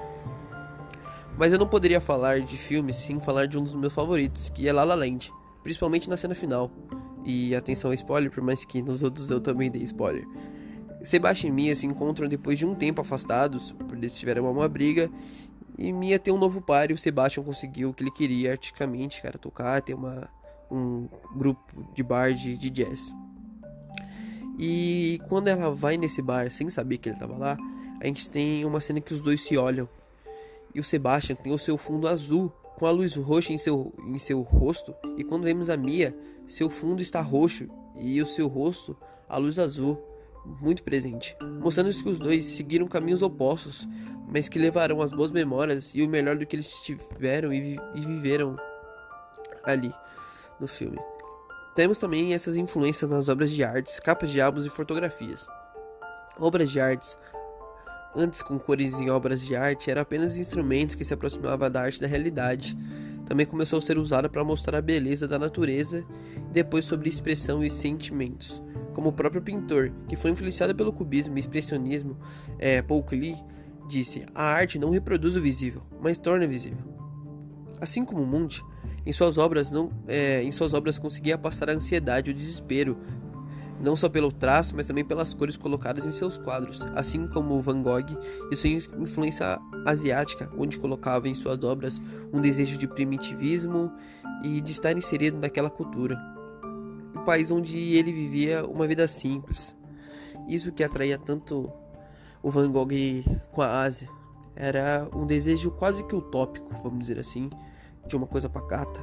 Mas 1.36 1.52
eu 1.52 1.58
não 1.58 1.66
poderia 1.66 2.00
falar 2.00 2.40
de 2.40 2.56
filme 2.56 2.94
sem 2.94 3.18
falar 3.18 3.46
de 3.46 3.58
um 3.58 3.62
dos 3.62 3.74
meus 3.74 3.92
favoritos, 3.92 4.48
que 4.48 4.66
é 4.66 4.72
La 4.72 4.84
La 4.84 4.94
Land, 4.94 5.30
principalmente 5.62 6.08
na 6.08 6.16
cena 6.16 6.34
final. 6.34 6.70
E 7.24 7.54
atenção 7.54 7.90
ao 7.90 7.94
spoiler, 7.94 8.30
por 8.30 8.42
mais 8.42 8.64
que 8.64 8.80
nos 8.80 9.02
outros 9.02 9.30
eu 9.30 9.40
também 9.40 9.70
dei 9.70 9.82
spoiler. 9.82 10.26
Sebastião 11.02 11.50
e 11.50 11.52
Mia 11.52 11.76
se 11.76 11.86
encontram 11.86 12.28
depois 12.28 12.58
de 12.58 12.66
um 12.66 12.74
tempo 12.74 13.00
afastados, 13.00 13.72
por 13.72 13.96
eles 13.96 14.16
tiveram 14.18 14.50
uma 14.50 14.68
briga, 14.68 15.10
e 15.78 15.92
Mia 15.92 16.18
tem 16.18 16.32
um 16.32 16.38
novo 16.38 16.60
par 16.60 16.90
e 16.90 16.94
o 16.94 16.98
Sebastian 16.98 17.42
conseguiu 17.42 17.90
o 17.90 17.94
que 17.94 18.02
ele 18.02 18.10
queria 18.10 18.52
artisticamente, 18.52 19.20
cara, 19.20 19.38
tocar, 19.38 19.82
ter 19.82 19.94
uma 19.94 20.28
um 20.70 21.08
grupo 21.34 21.88
de 21.94 22.02
bar 22.02 22.32
de, 22.32 22.56
de 22.56 22.70
jazz. 22.70 23.14
E 24.58 25.20
quando 25.28 25.48
ela 25.48 25.70
vai 25.70 25.96
nesse 25.96 26.22
bar 26.22 26.50
sem 26.50 26.68
saber 26.68 26.98
que 26.98 27.08
ele 27.08 27.16
estava 27.16 27.36
lá, 27.36 27.56
a 28.00 28.06
gente 28.06 28.30
tem 28.30 28.64
uma 28.64 28.80
cena 28.80 29.00
que 29.00 29.12
os 29.12 29.20
dois 29.20 29.40
se 29.40 29.56
olham. 29.56 29.88
E 30.74 30.80
o 30.80 30.84
Sebastian 30.84 31.36
tem 31.36 31.52
o 31.52 31.58
seu 31.58 31.76
fundo 31.76 32.08
azul 32.08 32.50
com 32.76 32.86
a 32.86 32.90
luz 32.90 33.14
roxa 33.14 33.52
em 33.52 33.58
seu, 33.58 33.94
em 34.06 34.18
seu 34.18 34.42
rosto, 34.42 34.94
e 35.16 35.24
quando 35.24 35.44
vemos 35.44 35.70
a 35.70 35.76
Mia, 35.76 36.14
seu 36.46 36.68
fundo 36.68 37.00
está 37.00 37.20
roxo 37.20 37.68
e 37.96 38.20
o 38.20 38.26
seu 38.26 38.48
rosto 38.48 38.96
a 39.28 39.38
luz 39.38 39.58
azul, 39.58 39.98
muito 40.60 40.82
presente, 40.82 41.36
mostrando 41.60 41.92
que 41.92 42.08
os 42.08 42.18
dois 42.18 42.44
seguiram 42.44 42.86
caminhos 42.86 43.22
opostos, 43.22 43.86
mas 44.28 44.48
que 44.48 44.58
levarão 44.58 45.02
as 45.02 45.12
boas 45.12 45.32
memórias 45.32 45.92
e 45.94 46.02
o 46.02 46.08
melhor 46.08 46.36
do 46.36 46.46
que 46.46 46.56
eles 46.56 46.70
tiveram 46.82 47.52
e, 47.52 47.60
vi 47.60 47.80
e 47.94 48.00
viveram 48.00 48.56
ali 49.64 49.92
no 50.60 50.66
filme. 50.66 50.98
Temos 51.74 51.98
também 51.98 52.32
essas 52.32 52.56
influências 52.56 53.10
nas 53.10 53.28
obras 53.28 53.50
de 53.50 53.62
artes, 53.62 54.00
capas 54.00 54.30
de 54.30 54.40
álbuns 54.40 54.64
e 54.64 54.70
fotografias. 54.70 55.46
Obras 56.38 56.70
de 56.70 56.80
artes 56.80 57.18
antes 58.16 58.42
com 58.42 58.58
cores 58.58 58.98
em 58.98 59.10
obras 59.10 59.42
de 59.42 59.54
arte, 59.54 59.90
eram 59.90 60.02
apenas 60.02 60.36
instrumentos 60.36 60.94
que 60.94 61.04
se 61.04 61.12
aproximavam 61.12 61.70
da 61.70 61.82
arte 61.82 62.00
da 62.00 62.06
realidade. 62.06 62.76
Também 63.26 63.44
começou 63.44 63.78
a 63.78 63.82
ser 63.82 63.98
usada 63.98 64.28
para 64.28 64.42
mostrar 64.42 64.78
a 64.78 64.82
beleza 64.82 65.28
da 65.28 65.38
natureza 65.38 66.04
e 66.36 66.52
depois 66.52 66.84
sobre 66.84 67.08
expressão 67.08 67.62
e 67.62 67.70
sentimentos. 67.70 68.62
Como 68.96 69.10
o 69.10 69.12
próprio 69.12 69.42
pintor, 69.42 69.92
que 70.08 70.16
foi 70.16 70.30
influenciado 70.30 70.74
pelo 70.74 70.90
cubismo 70.90 71.36
e 71.36 71.38
expressionismo, 71.38 72.16
é, 72.58 72.80
Paul 72.80 73.02
Klee, 73.02 73.36
disse: 73.86 74.24
a 74.34 74.42
arte 74.42 74.78
não 74.78 74.88
reproduz 74.88 75.36
o 75.36 75.40
visível, 75.40 75.82
mas 76.00 76.16
torna 76.16 76.46
visível. 76.46 76.78
Assim 77.78 78.06
como 78.06 78.24
Munch, 78.24 78.64
em 79.04 79.12
suas 79.12 79.36
obras 79.36 79.70
não, 79.70 79.90
é, 80.08 80.42
em 80.42 80.50
suas 80.50 80.72
obras 80.72 80.98
conseguia 80.98 81.36
passar 81.36 81.68
a 81.68 81.74
ansiedade, 81.74 82.30
o 82.30 82.34
desespero, 82.34 82.96
não 83.78 83.96
só 83.96 84.08
pelo 84.08 84.32
traço, 84.32 84.74
mas 84.74 84.86
também 84.86 85.04
pelas 85.04 85.34
cores 85.34 85.58
colocadas 85.58 86.06
em 86.06 86.10
seus 86.10 86.38
quadros, 86.38 86.80
assim 86.94 87.26
como 87.26 87.60
Van 87.60 87.82
Gogh 87.82 88.18
e 88.50 88.56
sua 88.56 88.70
influência 88.70 89.58
asiática, 89.84 90.50
onde 90.56 90.78
colocava 90.78 91.28
em 91.28 91.34
suas 91.34 91.62
obras 91.62 92.00
um 92.32 92.40
desejo 92.40 92.78
de 92.78 92.88
primitivismo 92.88 93.92
e 94.42 94.58
de 94.62 94.72
estar 94.72 94.96
inserido 94.96 95.38
naquela 95.38 95.68
cultura. 95.68 96.35
País 97.26 97.50
onde 97.50 97.96
ele 97.96 98.12
vivia 98.12 98.64
uma 98.64 98.86
vida 98.86 99.06
simples. 99.08 99.76
Isso 100.48 100.70
que 100.70 100.84
atraía 100.84 101.18
tanto 101.18 101.70
o 102.40 102.50
Van 102.50 102.70
Gogh 102.70 102.88
com 103.50 103.62
a 103.62 103.82
Ásia. 103.82 104.08
Era 104.54 105.08
um 105.12 105.26
desejo 105.26 105.72
quase 105.72 106.04
que 106.04 106.14
utópico, 106.14 106.72
vamos 106.82 107.00
dizer 107.00 107.18
assim, 107.18 107.50
de 108.06 108.16
uma 108.16 108.26
coisa 108.26 108.48
pacata. 108.48 109.02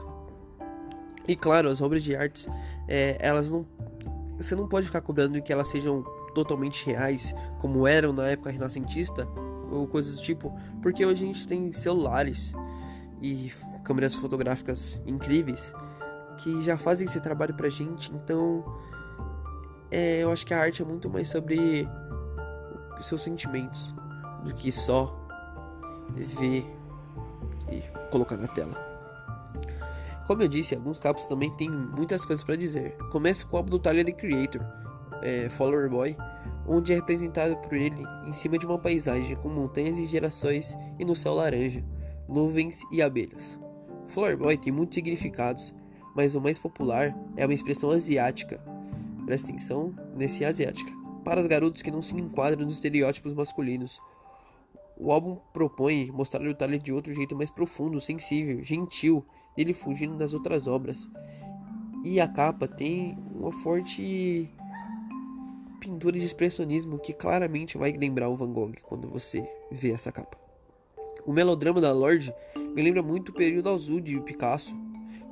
E 1.27 1.35
claro, 1.35 1.67
as 1.67 1.81
obras 1.81 2.01
de 2.01 2.15
artes, 2.15 2.47
é, 2.87 3.17
elas 3.19 3.51
não 3.51 3.65
você 4.37 4.55
não 4.55 4.67
pode 4.67 4.85
ficar 4.87 5.01
cobrando 5.01 5.41
que 5.41 5.53
elas 5.53 5.67
sejam 5.67 6.03
totalmente 6.33 6.85
reais, 6.85 7.35
como 7.59 7.85
eram 7.85 8.11
na 8.11 8.27
época 8.27 8.49
renascentista, 8.49 9.27
ou 9.71 9.87
coisas 9.87 10.15
do 10.15 10.21
tipo, 10.23 10.51
porque 10.81 11.05
hoje 11.05 11.23
a 11.23 11.27
gente 11.27 11.47
tem 11.47 11.71
celulares 11.71 12.53
e 13.21 13.51
câmeras 13.83 14.15
fotográficas 14.15 15.01
incríveis 15.05 15.73
que 16.37 16.61
já 16.61 16.77
fazem 16.77 17.05
esse 17.05 17.19
trabalho 17.19 17.53
pra 17.53 17.69
gente, 17.69 18.11
então 18.13 18.63
é, 19.91 20.23
eu 20.23 20.31
acho 20.31 20.45
que 20.45 20.53
a 20.53 20.59
arte 20.59 20.81
é 20.81 20.85
muito 20.85 21.09
mais 21.09 21.29
sobre 21.29 21.87
seus 22.99 23.21
sentimentos 23.21 23.93
do 24.43 24.53
que 24.53 24.71
só 24.71 25.13
ver 26.15 26.65
e 27.71 27.81
colocar 28.09 28.37
na 28.37 28.47
tela. 28.47 28.73
Como 30.27 30.41
eu 30.41 30.47
disse, 30.47 30.73
alguns 30.73 30.99
capos 30.99 31.27
também 31.27 31.51
têm 31.51 31.69
muitas 31.69 32.23
coisas 32.23 32.45
para 32.45 32.55
dizer. 32.55 32.95
Começa 33.11 33.45
com 33.45 33.55
o 33.55 33.57
álbum 33.57 33.71
do 33.71 33.79
Tyler 33.79 34.05
The 34.05 34.13
Creator, 34.13 34.61
é, 35.21 35.49
Follower 35.49 35.89
Boy, 35.89 36.15
onde 36.65 36.93
é 36.93 36.95
representado 36.95 37.57
por 37.57 37.73
ele 37.73 38.03
em 38.25 38.31
cima 38.31 38.57
de 38.57 38.65
uma 38.65 38.77
paisagem 38.77 39.35
com 39.35 39.49
montanhas 39.49 39.97
e 39.97 40.05
gerações 40.05 40.75
e 40.97 41.03
no 41.03 41.15
céu 41.15 41.33
laranja, 41.33 41.83
nuvens 42.27 42.81
e 42.91 43.01
abelhas. 43.01 43.59
Flower 44.07 44.37
Boy 44.37 44.57
tem 44.57 44.71
muitos 44.71 44.95
significados, 44.95 45.73
mas 46.15 46.35
o 46.35 46.41
mais 46.41 46.59
popular 46.59 47.15
é 47.35 47.45
uma 47.45 47.53
expressão 47.53 47.89
asiática. 47.91 48.61
Presta 49.25 49.49
atenção 49.49 49.93
nesse 50.15 50.43
asiática. 50.43 50.91
Para 51.23 51.41
os 51.41 51.47
garotos 51.47 51.81
que 51.81 51.91
não 51.91 52.01
se 52.01 52.13
enquadram 52.15 52.65
nos 52.65 52.75
estereótipos 52.75 53.33
masculinos, 53.33 53.99
o 54.97 55.11
álbum 55.11 55.37
propõe 55.53 56.11
mostrar 56.11 56.45
o 56.45 56.53
Tyler 56.53 56.79
de 56.79 56.93
outro 56.93 57.13
jeito 57.13 57.35
mais 57.35 57.49
profundo, 57.49 57.99
sensível, 57.99 58.61
gentil, 58.63 59.25
ele 59.57 59.73
fugindo 59.73 60.17
das 60.17 60.33
outras 60.33 60.67
obras. 60.67 61.09
E 62.03 62.19
a 62.19 62.27
capa 62.27 62.67
tem 62.67 63.17
uma 63.33 63.51
forte 63.51 64.49
pintura 65.79 66.17
de 66.17 66.25
expressionismo 66.25 66.99
que 66.99 67.13
claramente 67.13 67.77
vai 67.77 67.91
lembrar 67.91 68.29
o 68.29 68.35
Van 68.35 68.51
Gogh 68.51 68.73
quando 68.83 69.09
você 69.09 69.49
vê 69.71 69.91
essa 69.91 70.11
capa. 70.11 70.37
O 71.25 71.31
melodrama 71.31 71.79
da 71.79 71.91
Lorde 71.93 72.33
me 72.75 72.81
lembra 72.81 73.01
muito 73.01 73.29
o 73.29 73.33
período 73.33 73.69
azul 73.69 74.01
de 74.01 74.19
Picasso. 74.21 74.75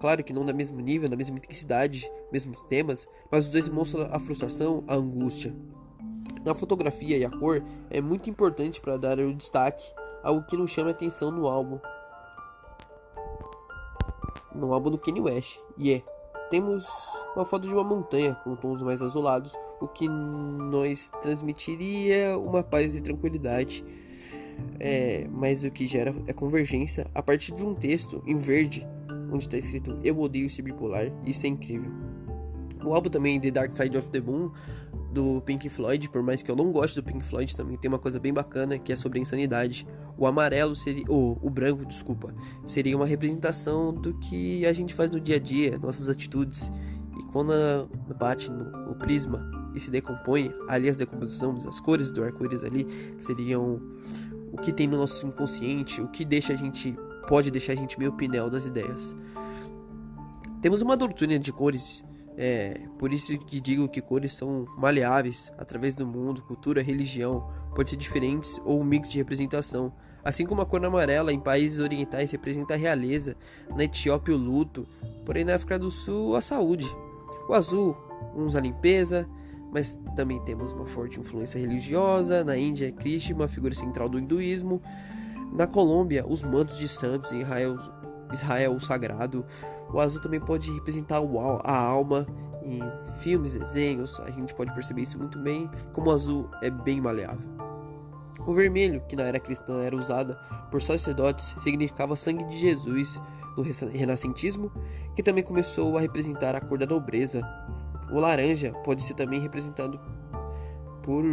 Claro 0.02 0.24
que 0.24 0.34
não 0.34 0.44
da 0.44 0.52
mesmo 0.52 0.82
nível, 0.82 1.08
da 1.08 1.16
mesma 1.16 1.38
intensidade, 1.38 2.12
mesmos 2.32 2.60
temas, 2.64 3.08
mas 3.32 3.46
os 3.46 3.52
dois 3.52 3.70
mostram 3.70 4.08
a 4.12 4.20
frustração, 4.20 4.84
a 4.88 4.96
angústia. 4.96 5.56
Na 6.44 6.56
fotografia 6.56 7.20
e 7.20 7.24
a 7.24 7.30
cor 7.30 7.64
é 7.88 8.02
muito 8.02 8.28
importante 8.28 8.82
para 8.82 8.98
dar 8.98 9.20
o 9.20 9.32
destaque 9.32 9.94
ao 10.24 10.42
que 10.42 10.58
nos 10.58 10.72
chama 10.72 10.90
a 10.90 10.92
atenção 10.92 11.30
no 11.30 11.46
álbum. 11.46 11.80
No 14.56 14.74
álbum 14.74 14.90
do 14.90 14.98
Kanye 14.98 15.22
West. 15.22 15.60
E 15.78 15.94
é, 15.94 16.02
temos 16.50 16.84
uma 17.36 17.46
foto 17.46 17.68
de 17.68 17.74
uma 17.74 17.84
montanha 17.84 18.34
com 18.44 18.56
tons 18.56 18.82
mais 18.82 19.04
azulados, 19.04 19.56
o 19.80 19.88
que 19.88 20.10
nos 20.10 21.10
transmitiria 21.22 22.40
uma 22.40 22.64
paz 22.64 22.96
e 22.96 23.02
tranquilidade. 23.02 23.86
É, 24.80 25.28
mas 25.32 25.64
o 25.64 25.70
que 25.70 25.86
gera 25.86 26.12
é 26.26 26.34
convergência 26.34 27.06
a 27.14 27.22
partir 27.22 27.54
de 27.54 27.64
um 27.64 27.76
texto 27.76 28.24
em 28.26 28.36
verde, 28.36 28.88
onde 29.32 29.44
está 29.44 29.58
escrito 29.58 29.98
Eu 30.04 30.20
odeio 30.20 30.50
ser 30.50 30.62
bipolar, 30.62 31.12
isso 31.26 31.46
é 31.46 31.50
incrível. 31.50 31.92
O 32.84 32.94
álbum 32.94 33.10
também 33.10 33.40
The 33.40 33.52
Dark 33.52 33.76
Side 33.76 33.98
of 33.98 34.10
the 34.10 34.20
Moon 34.20 34.52
do 35.12 35.42
Pink 35.42 35.68
Floyd, 35.70 36.10
por 36.10 36.24
mais 36.24 36.42
que 36.42 36.50
eu 36.50 36.56
não 36.56 36.72
goste 36.72 36.96
do 36.96 37.04
Pink 37.04 37.24
Floyd, 37.24 37.56
também 37.56 37.78
tem 37.78 37.90
uma 37.90 38.00
coisa 38.00 38.20
bem 38.20 38.34
bacana 38.34 38.80
que 38.80 38.94
é 38.94 38.96
sobre 38.96 39.20
a 39.20 39.22
insanidade. 39.22 39.86
O 40.18 40.26
amarelo 40.26 40.76
seria, 40.76 41.04
ou 41.08 41.38
o 41.42 41.50
branco, 41.50 41.86
desculpa, 41.86 42.34
seria 42.66 42.96
uma 42.96 43.06
representação 43.06 43.94
do 43.94 44.14
que 44.14 44.66
a 44.66 44.74
gente 44.74 44.94
faz 44.94 45.12
no 45.12 45.20
dia 45.20 45.36
a 45.36 45.40
dia, 45.40 45.78
nossas 45.78 46.08
atitudes. 46.08 46.72
E 47.20 47.24
quando 47.32 47.52
bate 48.18 48.50
no, 48.50 48.72
no 48.72 48.96
prisma 48.96 49.52
e 49.76 49.80
se 49.80 49.92
decompõe, 49.92 50.54
ali 50.68 50.90
as 50.90 50.98
decomposições, 50.98 51.66
as 51.66 51.80
cores 51.80 52.10
do 52.12 52.24
arco-íris 52.24 52.64
ali 52.64 52.88
seriam 53.20 53.82
o 54.52 54.58
que 54.58 54.72
tem 54.72 54.88
no 54.88 54.98
nosso 54.98 55.26
inconsciente, 55.26 56.02
o 56.02 56.08
que 56.08 56.24
deixa 56.26 56.54
a 56.54 56.56
gente 56.56 56.98
pode 57.28 57.52
deixar 57.52 57.74
a 57.74 57.76
gente 57.76 57.98
meio 58.00 58.14
pinel 58.14 58.50
das 58.50 58.66
ideias. 58.66 59.16
Temos 60.62 60.82
uma 60.82 60.96
doutrina 60.96 61.40
de 61.40 61.52
cores 61.52 62.04
é 62.38 62.88
por 62.98 63.14
isso 63.14 63.38
que 63.38 63.60
digo 63.60 63.90
que 63.90 64.02
cores 64.02 64.34
são 64.34 64.66
maleáveis 64.78 65.52
através 65.58 65.96
do 65.96 66.06
mundo, 66.06 66.42
cultura, 66.42 66.82
religião, 66.82 67.48
pode 67.76 67.90
ser 67.90 67.98
diferentes 67.98 68.60
ou 68.64 68.80
um 68.80 68.84
mix 68.84 69.12
de 69.12 69.18
representação. 69.18 69.94
Assim 70.24 70.46
como 70.46 70.62
a 70.62 70.66
cor 70.66 70.84
amarela 70.86 71.34
em 71.34 71.40
países 71.40 71.80
orientais 71.80 72.32
representa 72.32 72.76
a 72.76 72.78
realeza, 72.78 73.36
na 73.76 73.84
Etiópia 73.84 74.36
o 74.36 74.38
luto, 74.38 74.88
porém 75.26 75.44
na 75.44 75.56
África 75.56 75.80
do 75.80 75.90
Sul 75.90 76.36
a 76.36 76.42
saúde. 76.42 76.86
O 77.50 77.54
azul, 77.54 77.98
uns 78.36 78.56
a 78.56 78.60
limpeza, 78.60 79.28
mas 79.72 80.00
também 80.16 80.40
temos 80.44 80.74
uma 80.74 80.86
forte 80.86 81.20
influência 81.20 81.60
religiosa. 81.60 82.44
Na 82.44 82.56
Índia, 82.56 82.88
é 82.88 82.92
Krishna, 82.92 83.48
figura 83.48 83.74
central 83.74 84.08
do 84.08 84.20
hinduísmo. 84.20 84.82
Na 85.52 85.68
Colômbia, 85.68 86.26
os 86.28 86.44
mantos 86.44 86.78
de 86.78 86.88
santos, 86.88 87.32
em 87.32 87.42
Israel, 87.42 87.78
Israel 88.32 88.80
sagrado. 88.80 89.46
O 89.94 90.00
azul 90.00 90.22
também 90.22 90.40
pode 90.40 90.72
representar 90.72 91.22
a 91.64 91.78
alma 91.78 92.26
em 92.64 92.80
filmes, 93.20 93.54
desenhos, 93.54 94.20
a 94.20 94.30
gente 94.30 94.54
pode 94.56 94.74
perceber 94.74 95.02
isso 95.02 95.18
muito 95.18 95.38
bem, 95.40 95.70
como 95.92 96.10
o 96.10 96.14
azul 96.14 96.50
é 96.62 96.70
bem 96.70 97.02
maleável. 97.02 97.50
O 98.46 98.54
vermelho, 98.54 99.02
que 99.08 99.16
na 99.16 99.24
era 99.24 99.40
cristã 99.40 99.82
era 99.82 99.96
usada 99.96 100.36
por 100.72 100.82
sacerdotes, 100.82 101.54
significava 101.60 102.16
sangue 102.16 102.44
de 102.46 102.58
Jesus 102.58 103.22
no 103.58 103.64
renascentismo, 103.92 104.72
que 105.16 105.22
também 105.22 105.44
começou 105.44 105.98
a 105.98 106.02
representar 106.02 106.56
a 106.56 106.62
cor 106.62 106.78
da 106.78 106.86
nobreza. 106.86 107.42
O 108.12 108.20
laranja 108.20 108.72
pode 108.84 109.04
ser 109.04 109.14
também 109.14 109.40
representado 109.40 110.00
por 111.04 111.24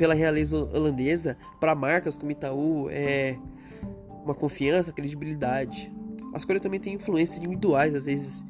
pela 0.00 0.14
realeza 0.14 0.56
holandesa 0.56 1.36
para 1.60 1.74
marcas 1.74 2.16
como 2.16 2.32
Itaú, 2.32 2.88
é, 2.88 3.36
uma 4.24 4.34
confiança, 4.34 4.90
credibilidade. 4.90 5.92
As 6.32 6.42
cores 6.42 6.62
também 6.62 6.80
têm 6.80 6.94
influências 6.94 7.36
individuais, 7.36 7.94
às 7.94 8.06
vezes 8.06 8.42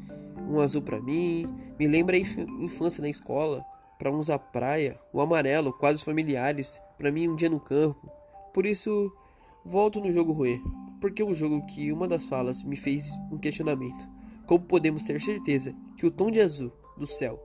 um 0.48 0.60
azul 0.60 0.80
para 0.80 1.00
mim, 1.00 1.52
me 1.76 1.88
lembra 1.88 2.16
a 2.16 2.20
infância 2.20 3.02
na 3.02 3.08
escola, 3.08 3.64
para 3.98 4.12
uns 4.12 4.30
a 4.30 4.38
praia, 4.38 4.96
o 5.12 5.20
amarelo, 5.20 5.72
quadros 5.72 6.04
familiares, 6.04 6.80
para 6.96 7.10
mim 7.10 7.26
um 7.26 7.34
dia 7.34 7.50
no 7.50 7.58
campo. 7.58 8.08
Por 8.54 8.64
isso, 8.64 9.12
volto 9.64 10.00
no 10.00 10.12
jogo 10.12 10.32
Rue, 10.32 10.62
porque 11.00 11.20
é 11.20 11.24
um 11.24 11.34
jogo 11.34 11.66
que 11.66 11.90
uma 11.90 12.06
das 12.06 12.26
falas 12.26 12.62
me 12.62 12.76
fez 12.76 13.10
um 13.28 13.38
questionamento. 13.38 14.08
Como 14.46 14.64
podemos 14.64 15.02
ter 15.02 15.20
certeza 15.20 15.74
que 15.96 16.06
o 16.06 16.12
tom 16.12 16.30
de 16.30 16.40
azul 16.40 16.70
do 16.96 17.08
céu 17.08 17.42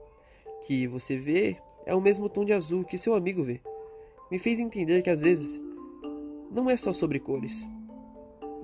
que 0.64 0.86
você 0.86 1.16
vê 1.16 1.56
é 1.84 1.92
o 1.92 2.00
mesmo 2.00 2.28
tom 2.28 2.44
de 2.44 2.52
azul 2.52 2.84
que 2.84 2.96
seu 2.96 3.12
amigo 3.12 3.42
vê? 3.42 3.60
Me 4.30 4.38
fez 4.38 4.58
entender 4.58 5.02
que 5.02 5.10
às 5.10 5.22
vezes 5.22 5.60
não 6.50 6.68
é 6.68 6.76
só 6.76 6.92
sobre 6.92 7.20
cores, 7.20 7.66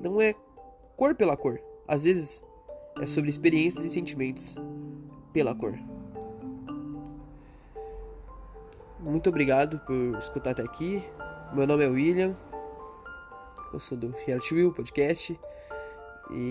não 0.03 0.21
é 0.21 0.35
cor 0.97 1.15
pela 1.15 1.37
cor. 1.37 1.61
Às 1.87 2.05
vezes 2.05 2.43
é 3.01 3.07
sobre 3.07 3.31
experiências 3.31 3.85
e 3.85 3.91
sentimentos 3.91 4.57
pela 5.33 5.55
cor. 5.55 5.79
Muito 8.99 9.29
obrigado 9.29 9.79
por 9.81 10.19
escutar 10.19 10.51
até 10.51 10.63
aqui. 10.63 11.03
Meu 11.53 11.67
nome 11.67 11.85
é 11.85 11.89
William. 11.89 12.37
Eu 13.73 13.79
sou 13.79 13.97
do 13.97 14.15
Reality 14.25 14.55
Will 14.55 14.73
Podcast. 14.73 15.39
E 16.31 16.51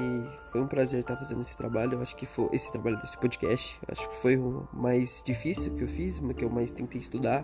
foi 0.52 0.62
um 0.62 0.68
prazer 0.68 1.00
estar 1.00 1.18
fazendo 1.18 1.42
esse 1.42 1.56
trabalho. 1.56 1.94
Eu 1.94 2.02
acho 2.02 2.16
que 2.16 2.26
foi 2.26 2.50
esse 2.52 2.72
trabalho 2.72 3.02
desse 3.02 3.18
podcast. 3.18 3.80
Acho 3.90 4.10
que 4.10 4.16
foi 4.18 4.38
o 4.38 4.68
mais 4.74 5.24
difícil 5.26 5.74
que 5.74 5.84
eu 5.84 5.88
fiz, 5.88 6.20
que 6.36 6.44
eu 6.44 6.50
mais 6.50 6.72
tentei 6.72 7.00
estudar, 7.00 7.44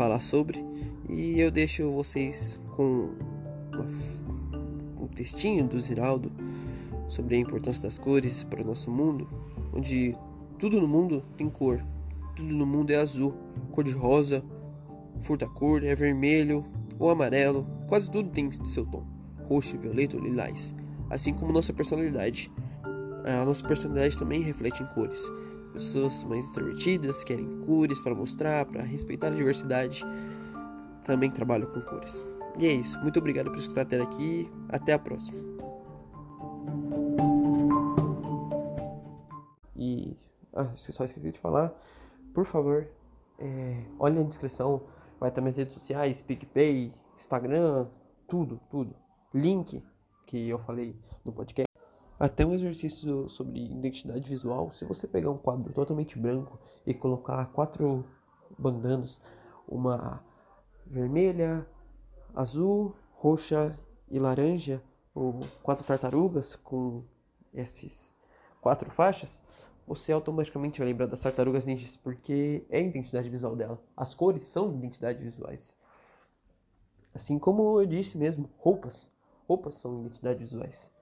falar 0.00 0.20
sobre. 0.20 0.64
E 1.10 1.38
eu 1.38 1.50
deixo 1.50 1.90
vocês 1.90 2.58
com 2.74 3.10
um 4.98 5.06
textinho 5.08 5.68
do 5.68 5.78
Ziraldo 5.78 6.32
sobre 7.06 7.36
a 7.36 7.38
importância 7.38 7.82
das 7.82 7.98
cores 7.98 8.42
para 8.42 8.62
o 8.62 8.64
nosso 8.64 8.90
mundo, 8.90 9.28
onde 9.74 10.16
tudo 10.58 10.80
no 10.80 10.88
mundo 10.88 11.22
tem 11.36 11.50
cor, 11.50 11.84
tudo 12.34 12.54
no 12.54 12.64
mundo 12.64 12.92
é 12.92 12.96
azul, 12.96 13.34
cor 13.70 13.84
de 13.84 13.92
rosa, 13.92 14.42
furta-cor, 15.20 15.84
é 15.84 15.94
vermelho 15.94 16.64
ou 16.98 17.10
amarelo, 17.10 17.66
quase 17.86 18.10
tudo 18.10 18.30
tem 18.30 18.50
seu 18.64 18.86
tom, 18.86 19.04
roxo, 19.48 19.76
violeta 19.76 20.16
ou 20.16 20.22
lilás, 20.22 20.74
assim 21.10 21.34
como 21.34 21.52
nossa 21.52 21.74
personalidade. 21.74 22.50
A 23.22 23.44
nossa 23.44 23.62
personalidade 23.68 24.16
também 24.16 24.40
reflete 24.40 24.82
em 24.82 24.86
cores. 24.86 25.30
Pessoas 25.72 26.24
mais 26.24 26.46
extrovertidas 26.46 27.22
querem 27.24 27.60
cores 27.60 28.00
para 28.00 28.14
mostrar, 28.14 28.66
para 28.66 28.82
respeitar 28.82 29.28
a 29.28 29.30
diversidade, 29.30 30.02
também 31.04 31.30
trabalham 31.30 31.70
com 31.70 31.80
cores. 31.80 32.26
E 32.58 32.66
é 32.66 32.72
isso. 32.72 33.00
Muito 33.00 33.18
obrigado 33.18 33.50
por 33.50 33.58
escutar 33.58 33.82
até 33.82 34.00
aqui. 34.00 34.50
Até 34.68 34.92
a 34.92 34.98
próxima. 34.98 35.38
E. 39.76 40.16
Ah, 40.52 40.70
só 40.74 41.04
esqueci 41.04 41.30
de 41.30 41.38
falar. 41.38 41.72
Por 42.34 42.44
favor, 42.44 42.88
é, 43.38 43.84
olhe 43.98 44.18
na 44.18 44.24
descrição. 44.24 44.82
Vai 45.18 45.28
estar 45.28 45.40
minhas 45.40 45.56
redes 45.56 45.74
sociais, 45.74 46.22
PicPay, 46.22 46.92
Instagram, 47.16 47.88
tudo, 48.26 48.60
tudo. 48.70 48.94
Link 49.34 49.82
que 50.26 50.48
eu 50.48 50.58
falei 50.58 50.96
no 51.24 51.32
podcast. 51.32 51.69
Até 52.20 52.44
um 52.44 52.52
exercício 52.52 53.30
sobre 53.30 53.64
identidade 53.64 54.28
visual. 54.28 54.70
Se 54.72 54.84
você 54.84 55.08
pegar 55.08 55.30
um 55.30 55.38
quadro 55.38 55.72
totalmente 55.72 56.18
branco 56.18 56.60
e 56.86 56.92
colocar 56.92 57.46
quatro 57.46 58.04
bandanas, 58.58 59.22
uma 59.66 60.22
vermelha, 60.86 61.66
azul, 62.34 62.94
roxa 63.12 63.74
e 64.10 64.18
laranja, 64.18 64.82
ou 65.14 65.40
quatro 65.62 65.82
tartarugas 65.82 66.54
com 66.54 67.04
esses 67.54 68.14
quatro 68.60 68.90
faixas, 68.90 69.40
você 69.86 70.12
automaticamente 70.12 70.78
vai 70.78 70.88
lembrar 70.88 71.06
das 71.06 71.22
tartarugas 71.22 71.64
ninjas, 71.64 71.96
porque 71.96 72.66
é 72.68 72.80
a 72.80 72.82
identidade 72.82 73.30
visual 73.30 73.56
dela. 73.56 73.82
As 73.96 74.12
cores 74.12 74.42
são 74.42 74.74
identidades 74.74 75.22
visuais. 75.22 75.74
Assim 77.14 77.38
como 77.38 77.80
eu 77.80 77.86
disse 77.86 78.18
mesmo, 78.18 78.50
roupas. 78.58 79.10
Roupas 79.48 79.76
são 79.76 80.00
identidades 80.00 80.50
visuais. 80.50 80.99